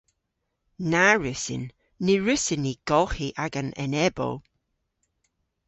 [0.91, 1.63] Na wrussyn.
[2.03, 4.35] Ny wrussyn ni golghi agan enebow.